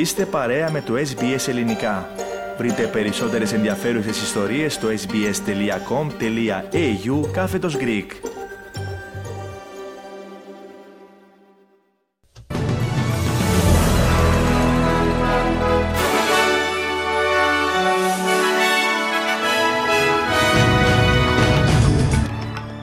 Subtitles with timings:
[0.00, 2.08] Είστε παρέα με το SBS Ελληνικά.
[2.58, 5.30] Βρείτε περισσότερες ενδιαφέρουσες ιστορίες στο sbs.com.au
[7.32, 8.06] κάθετος Greek.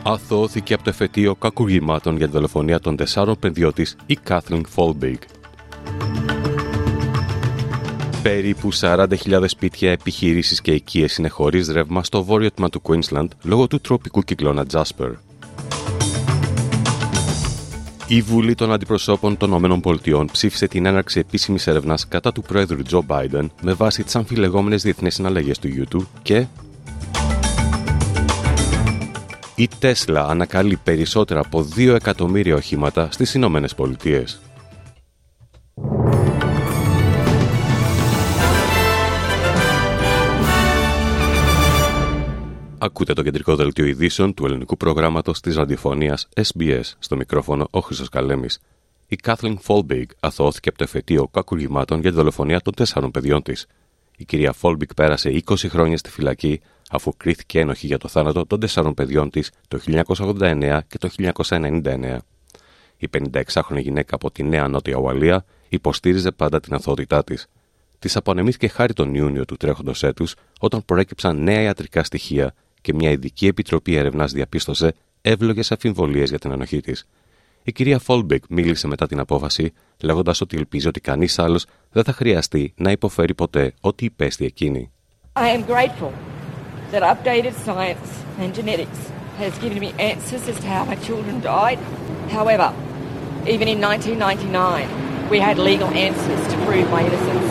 [0.03, 5.17] αθώθηκε από το εφετείο κακουργημάτων για τη δολοφονία των τεσσάρων παιδιών της η Κάθλιν Φόλμπιγκ.
[8.27, 13.67] Περίπου 40.000 σπίτια, επιχειρήσεις και οικίες είναι χωρίς ρεύμα στο βόρειο τμήμα του Queensland λόγω
[13.67, 15.11] του τροπικού κυκλώνα Jasper.
[18.07, 23.05] Η Βουλή των Αντιπροσώπων των ΗΠΑ ψήφισε την έναρξη επίσημης έρευνας κατά του πρόεδρου Τζο
[23.07, 26.45] Biden με βάση τις αμφιλεγόμενες διεθνείς συναλλαγές του YouTube και
[29.55, 34.41] η Τέσλα ανακαλεί περισσότερα από 2 εκατομμύρια οχήματα στις Ηνωμένες Πολιτείες.
[42.79, 48.09] Ακούτε το κεντρικό δελτίο ειδήσεων του ελληνικού προγράμματος της ραδιοφωνίας SBS στο μικρόφωνο ο Χρυσός
[48.09, 48.59] Καλέμης.
[49.07, 53.65] Η Κάθλιν Φόλμπιγκ αθωώθηκε από το εφετείο κακουργημάτων για τη δολοφονία των τέσσερων παιδιών της.
[54.17, 58.59] Η κυρία Φόλμπιγκ πέρασε 20 χρόνια στη φυλακή αφού κρίθηκε ένοχη για το θάνατο των
[58.59, 62.17] τεσσάρων παιδιών της το 1989 και το 1999.
[62.97, 67.47] Η 56χρονη γυναίκα από τη Νέα Νότια Ουαλία υποστήριζε πάντα την αθωότητά της.
[67.99, 73.11] Της απονεμήθηκε χάρη τον Ιούνιο του τρέχοντος έτους, όταν προέκυψαν νέα ιατρικά στοιχεία και μια
[73.11, 77.07] ειδική επιτροπή έρευνας διαπίστωσε εύλογες αμφιβολίες για την ενοχή της.
[77.63, 82.13] Η κυρία Φόλμπιγκ μίλησε μετά την απόφαση, λέγοντας ότι ελπίζει ότι κανείς άλλος δεν θα
[82.13, 84.91] χρειαστεί να υποφέρει ποτέ ό,τι υπέστη εκείνη.
[85.35, 86.11] I am grateful
[86.91, 88.09] that updated science
[88.41, 88.99] and genetics
[89.43, 91.79] has given me answers as to how my children died.
[92.37, 92.69] However,
[93.53, 97.49] even in 1999, we had legal answers to prove my innocence.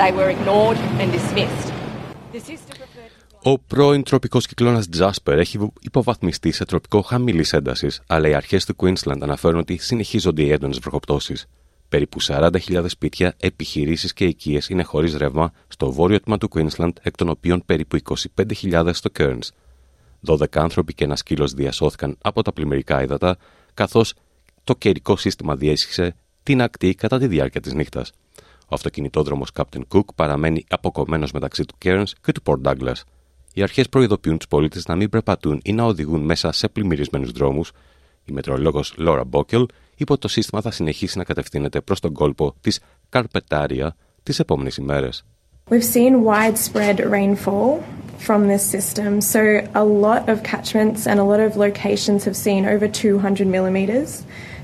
[0.00, 1.68] They were ignored and dismissed.
[2.32, 2.81] The system
[3.44, 8.74] ο πρώην τροπικός κυκλώνας Jasper έχει υποβαθμιστεί σε τροπικό χαμηλής έντασης, αλλά οι αρχές του
[8.76, 11.46] Queensland αναφέρουν ότι συνεχίζονται οι έντονες βροχοπτώσεις.
[11.88, 17.16] Περίπου 40.000 σπίτια, επιχειρήσεις και οικίες είναι χωρίς ρεύμα στο βόρειο τμήμα του Queensland, εκ
[17.16, 17.98] των οποίων περίπου
[18.42, 19.48] 25.000 στο Cairns.
[20.26, 23.36] 12 άνθρωποι και ένας σκύλος διασώθηκαν από τα πλημμυρικά ύδατα,
[23.74, 24.14] καθώς
[24.64, 28.12] το καιρικό σύστημα διέσχισε την ακτή κατά τη διάρκεια της νύχτας.
[28.62, 33.02] Ο αυτοκινητόδρομος Captain Cook παραμένει αποκομμένος μεταξύ του Cairns και του Port Douglas.
[33.54, 37.72] Οι αρχές προειδοποιούν τους πολίτες να μην περπατούν ή να οδηγούν μέσα σε πλημμυρισμένους δρόμους.
[38.24, 39.64] Η μετρολόγος Laura Bockel
[39.96, 44.76] είπε ότι το σύστημα θα συνεχίσει να κατευθύνεται προς τον κόλπο της Καρπετάρια τις επόμενες
[44.76, 45.24] ημέρες.
[45.70, 47.82] We've seen widespread rainfall
[48.18, 49.40] from this system, so
[49.74, 54.08] a lot of catchments and a lot of locations have seen over 200 millimetres.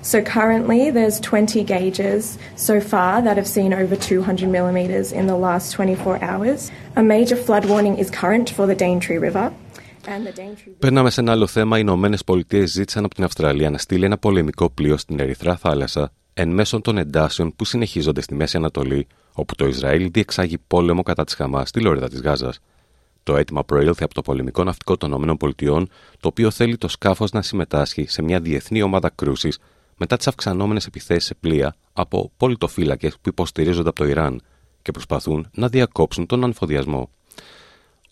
[0.03, 5.37] So currently there's 20 gauges so far that have seen over 200 millimetres in the
[5.37, 6.71] last 24 hours.
[6.97, 9.53] A major flood warning is current for the Daintree River.
[10.79, 11.77] Περνάμε σε ένα άλλο θέμα.
[11.77, 16.13] Οι Ηνωμένες Πολιτείες ζήτησαν από την Αυστραλία να στείλει ένα πολεμικό πλοίο στην Ερυθρά θάλασσα
[16.35, 21.25] εν μέσω των εντάσεων που συνεχίζονται στη Μέση Ανατολή, όπου το Ισραήλ διεξάγει πόλεμο κατά
[21.25, 22.61] της Χαμάς στη Λόριδα της Γάζας.
[23.23, 25.87] Το αίτημα προήλθε από το πολεμικό ναυτικό των ΗΠΑ,
[26.21, 29.59] το οποίο θέλει το σκάφος να συμμετάσχει σε μια διεθνή ομάδα κρούσης
[29.99, 34.41] μετά τις αυξανόμενες επιθέσεις σε πλοία από πολιτοφύλακες που υποστηρίζονται από το Ιράν
[34.83, 37.11] και προσπαθούν να διακόψουν τον ανφοδιασμό.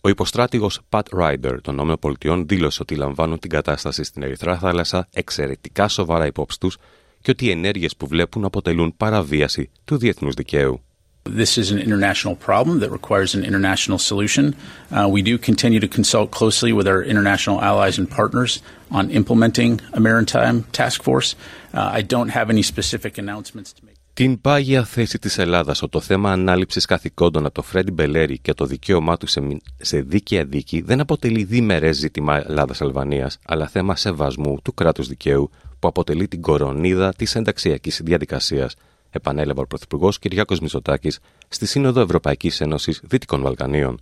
[0.01, 5.87] Ο υποστράτηγος Pat Ryder των ΗΠΑ δήλωσε ότι λαμβάνουν την κατάσταση στην Ερυθρά θάλασσα εξαιρετικά
[5.87, 6.77] σοβαρά υπόψη τους
[7.21, 10.81] και ότι οι ενέργειες που βλέπουν αποτελούν παραβίαση του διεθνούς δικαίου.
[11.27, 14.55] This is an international problem that requires an international solution.
[14.91, 18.61] Uh, we do continue to consult closely with our international allies and partners
[18.91, 21.35] on implementing a maritime task force.
[21.73, 23.97] Uh, I don't have any specific announcements to make.
[24.13, 28.53] Την πάγια θέση της Ελλάδας στο το θέμα ανάληψης καθηκόντων από το Φρέντι Μπελέρη και
[28.53, 29.41] το δικαίωμά του σε,
[29.77, 35.49] σε δίκαια δίκη δεν αποτελεί διμερές ζήτημα Ελλάδας-Αλβανίας, αλλά θέμα σεβασμού του κράτους δικαίου
[35.79, 38.75] που αποτελεί την κορονίδα της ενταξιακής διαδικασίας
[39.17, 44.01] επανέλαβε ο Πρωθυπουργός Κυριάκος Μητσοτάκης στη Σύνοδο Ευρωπαϊκής Ένωσης Δυτικών Βαλκανίων.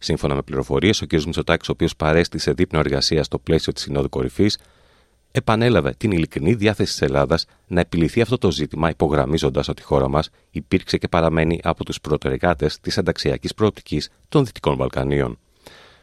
[0.00, 1.12] Σύμφωνα με πληροφορίες, ο κ.
[1.12, 4.58] Μητσοτάκης, ο οποίος παρέστησε δείπνο εργασία στο πλαίσιο της Συνόδου Κορυφής,
[5.30, 10.08] επανέλαβε την ειλικρινή διάθεση της Ελλάδας να επιληθεί αυτό το ζήτημα, υπογραμμίζοντας ότι η χώρα
[10.08, 15.38] μας υπήρξε και παραμένει από τους πρωτεργάτε της ενταξιακής προοπτικής των Δυτικών Βαλκανίων.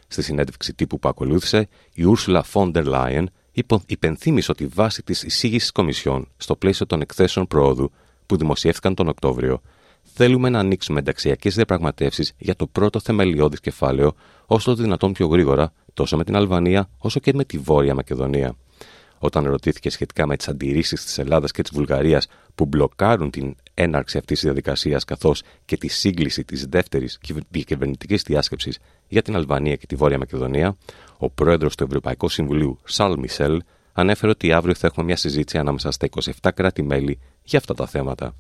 [0.08, 3.26] Στη συνέντευξη τύπου που ακολούθησε, η Ursula von der Leyen
[3.86, 7.92] υπενθύμησε ότι βάσει της εισήγησης Κομισιόν στο πλαίσιο των εκθέσεων προόδου
[8.26, 9.62] που δημοσιεύτηκαν τον Οκτώβριο,
[10.14, 14.14] θέλουμε να ανοίξουμε ενταξιακές διαπραγματεύσεις για το πρώτο θεμελιώδη κεφάλαιο
[14.46, 18.56] όσο το δυνατόν πιο γρήγορα, τόσο με την Αλβανία όσο και με τη Βόρεια Μακεδονία.
[19.20, 24.18] όταν ρωτήθηκε σχετικά με τις αντιρρήσεις της Ελλάδας και της Βουλγαρίας που μπλοκάρουν την έναρξη
[24.18, 27.20] αυτής της διαδικασίας καθώς και τη σύγκληση της δεύτερης
[27.66, 30.78] κυβερνητικής διάσκεψης για την Αλβανία και τη Βόρεια Μακεδονία,
[31.18, 33.62] ο πρόεδρος του Ευρωπαϊκού Συμβουλίου, Σαλ Μισελ,
[33.94, 36.08] ανέφερε ότι αύριο θα έχουμε μια συζήτηση ανάμεσα στα
[36.42, 38.36] 27 κράτη-μέλη για αυτά τα θέματα.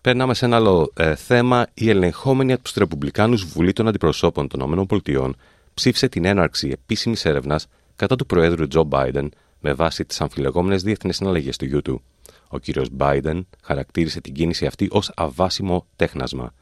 [0.00, 1.66] Περνάμε σε ένα άλλο ε, θέμα.
[1.74, 5.34] Η ελεγχόμενη από τους Ρεπουμπλικάνους Βουλή των Αντιπροσώπων των ΗΠΑ
[5.74, 9.30] ψήφισε την έναρξη επίσημης έρευνας κατά του Προέδρου Τζο Μπάιντεν
[9.60, 12.00] με βάση τις αμφιλεγόμενες διεθνείς συναλλαγές του YouTube.
[12.48, 12.64] Ο κ.
[12.92, 16.54] Μπάιντεν χαρακτήρισε την κίνηση αυτή ως αβάσιμο τέχνασμα.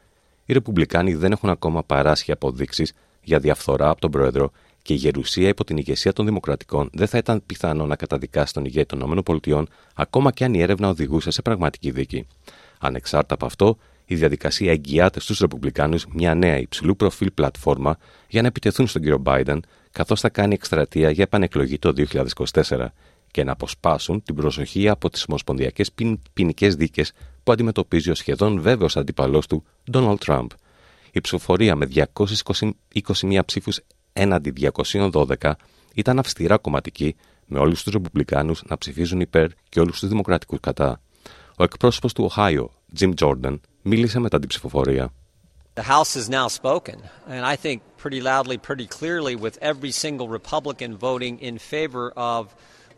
[0.45, 4.51] Οι Ρεπουμπλικάνοι δεν έχουν ακόμα παράσχει αποδείξεις για διαφθορά από τον Πρόεδρο
[4.87, 8.65] και η γερουσία υπό την ηγεσία των Δημοκρατικών δεν θα ήταν πιθανό να καταδικάσει τον
[8.65, 12.27] ηγέτη των ΗΠΑ ακόμα και αν η έρευνα οδηγούσε σε πραγματική δίκη.
[12.79, 17.97] Ανεξάρτητα από αυτό, η διαδικασία εγγυάται στους Ρεπουμπλικάνους μια νέα υψηλού προφίλ πλατφόρμα
[18.27, 19.59] για να επιτεθούν στον κύριο Biden,
[19.91, 21.93] καθώς θα κάνει εκστρατεία για επανεκλογή το
[22.53, 22.87] 2024
[23.31, 25.91] και να αποσπάσουν την προσοχή από τις ομοσπονδιακές
[26.33, 27.11] ποινικές δίκες
[27.43, 30.47] που αντιμετωπίζει ο σχεδόν βέβαιος αντίπαλό του, Donald Trump.
[31.11, 33.79] Η ψηφοφορία με 221 ψήφους
[34.17, 35.51] έναντι 212
[35.93, 37.15] ήταν αυστηρά κομματική,
[37.45, 41.01] με όλου του Ρεπουμπλικάνου να ψηφίζουν υπέρ και όλου του Δημοκρατικού κατά.
[41.57, 45.13] Ο εκπρόσωπο του Οχάιο, Jim Jordan, μίλησε μετά την ψηφοφορία.
[45.75, 46.97] The House has now spoken,
[47.27, 52.05] and I think pretty loudly, pretty clearly, with every single Republican voting in favor
[52.35, 52.41] of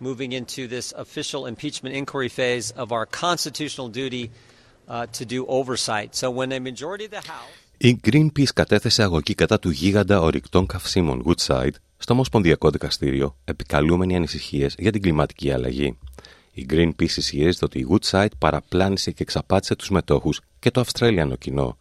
[0.07, 4.25] moving into this official impeachment inquiry phase of our constitutional duty
[4.87, 6.09] uh, to do oversight.
[6.21, 7.51] So when a majority of the House...
[7.81, 14.75] Η Greenpeace κατέθεσε αγωγή κατά του γίγαντα ορυκτών καυσίμων Woodside στο Ομοσπονδιακό Δικαστήριο, επικαλούμενοι ανησυχίες
[14.77, 15.97] για την κλιματική αλλαγή.
[16.51, 21.77] Η Greenpeace ισχυρίζεται ότι η Woodside παραπλάνησε και εξαπάτησε τους μετόχους και το Αυστραλιανό κοινό.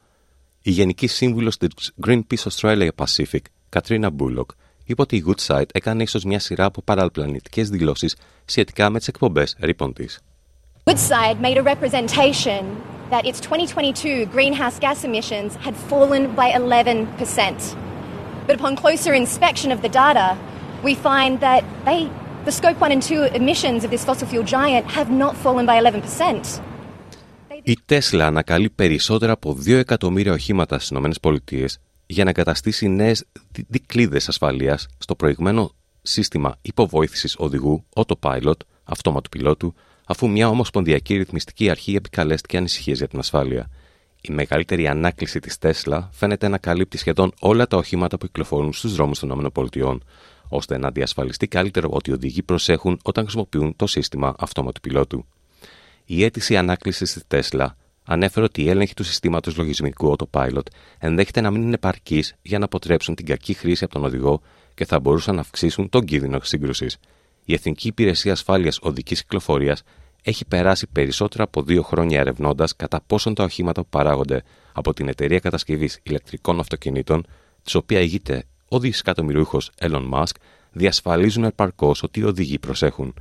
[0.62, 4.50] Η Γενική Σύμβουλος της Greenpeace Australia Pacific, Κατρίνα Μπούλοκ,
[4.84, 9.56] είπε ότι η Woodside έκανε ίσως μια σειρά από παραπλανητικέ δηλώσεις σχετικά με τις εκπομπές
[9.58, 10.20] ρήπων της.
[10.88, 12.60] Woodside made a representation
[13.10, 17.76] that its 2022 greenhouse gas emissions had fallen by 11%.
[18.46, 20.28] But upon closer inspection of the data,
[20.82, 22.00] we find that they
[22.46, 25.76] The scope 1 and 2 emissions of this fossil fuel giant have not fallen by
[25.82, 26.60] 11%.
[27.62, 31.68] Η Τέσλα ανακαλεί περισσότερα από 2 εκατομμύρια οχήματα στι ΗΠΑ
[32.06, 33.14] για να καταστήσει νέε
[33.68, 39.74] δικλείδε ασφαλεία στο προηγμένο σύστημα υποβόηθηση οδηγού Autopilot, αυτόματου πιλότου,
[40.08, 43.70] αφού μια ομοσπονδιακή ρυθμιστική αρχή επικαλέστηκε ανησυχίες για την ασφάλεια.
[44.20, 48.94] Η μεγαλύτερη ανάκληση της Τέσλα φαίνεται να καλύπτει σχεδόν όλα τα οχήματα που κυκλοφορούν στους
[48.94, 49.98] δρόμους των ΗΠΑ,
[50.48, 55.26] ώστε να διασφαλιστεί καλύτερα ότι οι οδηγοί προσέχουν όταν χρησιμοποιούν το σύστημα αυτόματου πιλότου.
[56.04, 60.66] Η αίτηση ανάκλησης της Τέσλα ανέφερε ότι η έλεγχη του συστήματος λογισμικού Autopilot
[60.98, 64.40] ενδέχεται να μην είναι επαρκή για να αποτρέψουν την κακή χρήση από τον οδηγό
[64.74, 66.96] και θα μπορούσαν να αυξήσουν τον κίνδυνο σύγκρουσης.
[67.44, 69.82] Η Εθνική Υπηρεσία Ασφάλειας Οδικής Κυκλοφορίας
[70.22, 74.42] έχει περάσει περισσότερα από δύο χρόνια ερευνώντας κατά πόσον τα οχήματα που παράγονται
[74.72, 77.26] από την εταιρεία κατασκευής ηλεκτρικών αυτοκινήτων,
[77.62, 80.34] τη οποία ηγείται ο δισεκατομμυρίουχος Elon Musk
[80.72, 83.14] διασφαλίζουν επαρκώς ότι οι οδηγοί προσέχουν.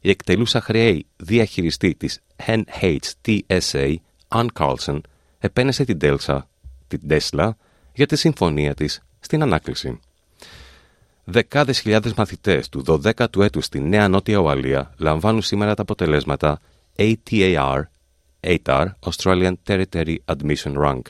[0.00, 3.94] Η εκτελούσα χρέη διαχειριστή της NHTSA,
[4.28, 5.00] Ann Carlson,
[5.38, 6.48] επένεσε την Τέλσα,
[6.86, 7.50] την Tesla,
[7.94, 10.00] για τη συμφωνία της στην ανάκληση.
[11.24, 16.60] Δεκάδες χιλιάδες μαθητές του 12ου έτους στη Νέα Νότια Ουαλία λαμβάνουν σήμερα τα αποτελέσματα
[16.96, 17.82] ATAR,
[18.40, 21.00] ATAR, Australian Territory Admission Rank,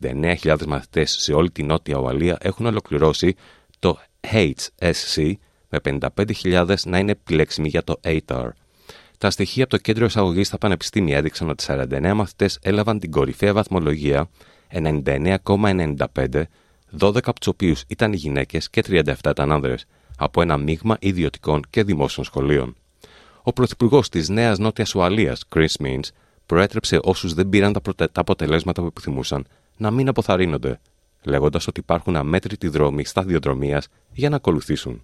[0.00, 3.34] 69.000 μαθητές σε όλη τη Νότια Ουαλία έχουν ολοκληρώσει
[3.78, 5.32] το HSC
[5.68, 6.00] με
[6.44, 8.48] 55.000 να είναι επιλέξιμοι για το ATAR.
[9.18, 13.52] Τα στοιχεία από το κέντρο εισαγωγής στα πανεπιστήμια έδειξαν ότι 49 μαθητές έλαβαν την κορυφαία
[13.52, 14.28] βαθμολογία
[14.72, 16.42] 99,95,
[16.98, 19.86] 12 από τους οποίους ήταν γυναίκες και 37 ήταν άνδρες,
[20.18, 22.76] από ένα μείγμα ιδιωτικών και δημόσιων σχολείων.
[23.42, 26.08] Ο πρωθυπουργός της Νέας Νότιας Ουαλίας, Chris Means,
[26.46, 30.80] προέτρεψε όσους δεν πήραν τα, τα αποτελέσματα που επιθυμούσαν να μην αποθαρρύνονται,
[31.22, 35.02] λέγοντας ότι υπάρχουν αμέτρητοι δρόμοι σταδιοδρομίας για να ακολουθήσουν.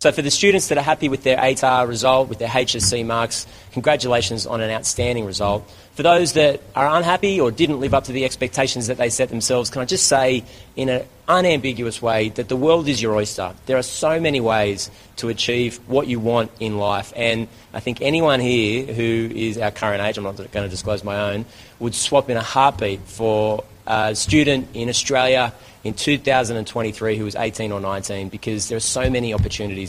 [0.00, 3.48] So for the students that are happy with their ATAR result, with their HSC marks,
[3.72, 5.68] congratulations on an outstanding result.
[5.94, 9.28] For those that are unhappy or didn't live up to the expectations that they set
[9.28, 10.44] themselves, can I just say
[10.76, 13.52] in an unambiguous way that the world is your oyster.
[13.66, 17.12] There are so many ways to achieve what you want in life.
[17.16, 21.02] And I think anyone here who is our current age, I'm not going to disclose
[21.02, 21.44] my own,
[21.80, 25.52] would swap in a heartbeat for a student in Australia
[25.82, 29.88] in 2023 who was 18 or 19 because there are so many opportunities.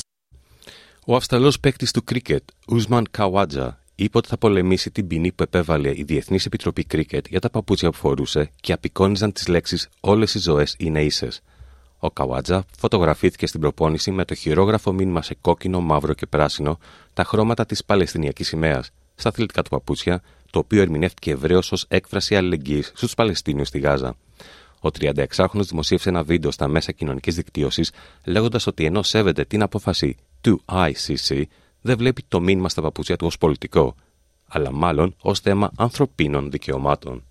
[1.05, 5.89] Ο Αυστραλός παίκτης του κρίκετ, Ουσμαν Καουάτζα, είπε ότι θα πολεμήσει την ποινή που επέβαλε
[5.89, 10.39] η Διεθνής Επιτροπή Κρίκετ για τα παπούτσια που φορούσε και απεικόνιζαν τις λέξεις «Όλες οι
[10.39, 11.41] ζωές είναι ίσες».
[11.97, 16.79] Ο Καουάτζα φωτογραφήθηκε στην προπόνηση με το χειρόγραφο μήνυμα σε κόκκινο, μαύρο και πράσινο,
[17.13, 22.35] τα χρώματα της Παλαιστινιακής σημαίας, στα αθλητικά του παπούτσια, το οποίο ερμηνεύτηκε ευρέως ως έκφραση
[22.35, 24.15] αλληλεγγύης στους Παλαιστίνιους στη Γάζα.
[24.81, 27.91] Ο 36χρονο δημοσίευσε ένα βίντεο στα μέσα κοινωνικής δικτύωσης,
[28.25, 31.43] λέγοντας ότι ενώ σέβεται την απόφαση του ICC,
[31.81, 33.95] δεν βλέπει το μήνυμα στα παπούτσια του ως πολιτικό,
[34.47, 37.23] αλλά μάλλον ως θέμα ανθρωπίνων δικαιωμάτων.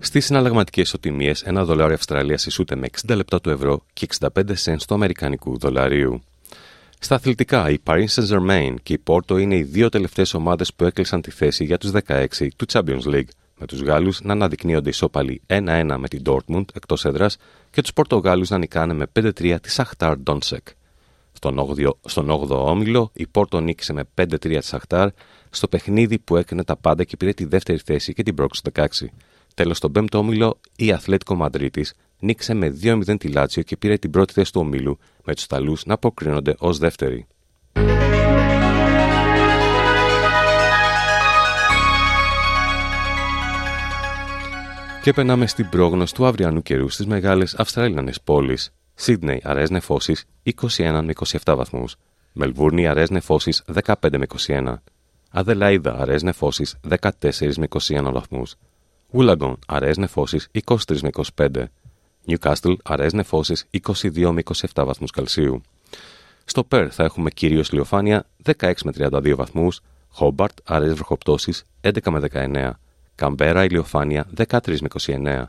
[0.00, 4.28] Στις συναλλαγματικές ισοτιμίε, ένα δολάριο Αυστραλίας ισούται με 60 λεπτά του ευρώ και 65
[4.64, 6.20] cents του Αμερικανικού δολαρίου.
[6.98, 11.20] Στα αθλητικά, η Paris Saint-Germain και η Porto είναι οι δύο τελευταίες ομάδες που έκλεισαν
[11.20, 12.26] τη θέση για τους 16
[12.56, 13.28] του Champions League,
[13.58, 17.36] με τους Γάλλους να αναδεικνύονται ισόπαλοι 1-1 με την Dortmund εκτός έδρας
[17.70, 20.68] και τους Πορτογάλους να νικάνε με 5-3 τη Σαχτάρ Ντόνσεκ.
[21.32, 25.08] Στον 8ο, στον 8ο όμιλο, η Πόρτο νίκησε με 5-3 τη Σαχτάρ
[25.50, 29.06] στο παιχνίδι που έκανε τα πάντα και πήρε τη δεύτερη θέση και την πρόκληση 16.
[29.58, 31.86] Τέλος, στον 5ο όμιλο, η Αθλέτικο Μαδρίτη
[32.18, 35.84] νίκησε με 2-0 τη Λάτσιο και πήρε την πρώτη θέση του ομίλου, με τους Ιταλούς
[35.84, 37.26] να αποκρίνονται ως δεύτεροι.
[45.02, 48.72] Και περνάμε στην πρόγνωση του αυριανού καιρού στις μεγάλες Αυστραλιανές πόλεις.
[48.94, 51.12] Σίδνεϊ, αραιέ νεφώσεις 21 με
[51.44, 51.96] 27 βαθμούς.
[52.32, 54.74] Μελβούρνη, αραιέ νεφώσεις 15 με 21.
[55.30, 58.56] Αδελαίδα, αραιέ νεφώσεις 14 με 21 βαθμούς.
[59.12, 61.64] Wollongong, αραιέ νεφώσει 23 με 25.
[62.26, 63.54] Newcastle, αραιέ νεφώσει
[63.86, 65.60] 22 με 27 βαθμούς Καλσίου.
[66.44, 69.80] Στο Περ θα έχουμε κυρίως ηλιοφάνεια 16 με 32 βαθμούς.
[70.18, 72.70] Hobart, αραιέ βροχοπτώσει 11 με 19.
[73.14, 75.44] Καμπέρα, ηλιοφάνεια 13 με 29.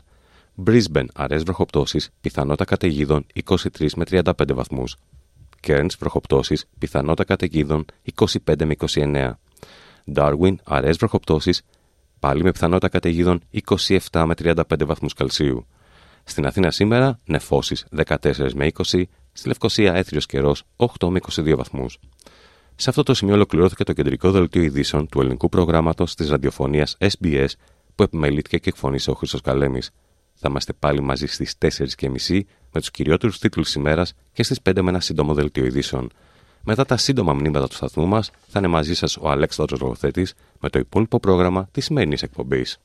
[0.66, 3.56] Brisbane, αραιέ βροχοπτώσει, πιθανότητα καταιγίδων 23
[3.96, 4.96] με 35 βαθμούς.
[5.66, 9.32] Cairns, βροχοπτώσει, πιθανότητα καταιγίδων 25 με 29.
[10.14, 11.62] Darwin, αραιέ βροχοπτώσει,
[12.20, 13.40] πάλι με πιθανότητα καταιγίδων
[14.10, 15.66] 27 με 35 βαθμούς Καλσίου.
[16.24, 21.98] Στην Αθήνα σήμερα, νεφώσεις 14 με 20, στη Λευκοσία έθριο καιρός 8 με 22 βαθμούς.
[22.74, 27.48] Σε αυτό το σημείο ολοκληρώθηκε το κεντρικό δελτίο ειδήσεων του ελληνικού προγράμματος της ραδιοφωνίας SBS
[27.94, 29.90] που επιμελήθηκε και εκφωνήσε ο Χρυσό Καλέμης.
[30.34, 32.40] Θα είμαστε πάλι μαζί στις 4.30
[32.72, 36.10] με τους κυριότερους τίτλους ημέρας και στις 5 με ένα σύντομο δελτίο ειδήσεων.
[36.64, 40.26] Μετά τα σύντομα μνήματα του σταθμού μας, θα είναι μαζί σας ο Αλέξανδρο Ροθέτη
[40.60, 42.78] με το υπόλοιπο πρόγραμμα της σημερινής εκπομπής.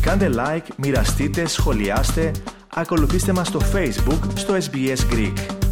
[0.00, 2.30] Κάντε like, μοιραστείτε, σχολιάστε,
[2.74, 5.63] ακολουθήστε μας στο Facebook στο SBS Greek.